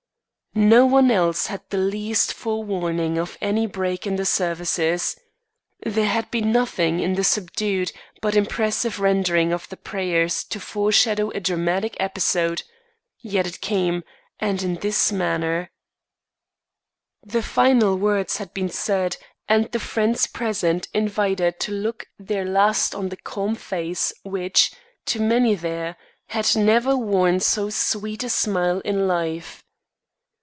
[0.53, 5.17] No one else had the least forewarning of any break in the services.
[5.79, 11.29] There had been nothing in the subdued but impressive rendering of the prayers to foreshadow
[11.29, 12.63] a dramatic episode;
[13.21, 14.03] yet it came,
[14.41, 15.71] and in this manner:
[17.23, 19.15] The final words had been said,
[19.47, 24.73] and the friends present invited to look their last on the calm face which,
[25.05, 25.95] to many there,
[26.27, 29.63] had never worn so sweet a smile in life.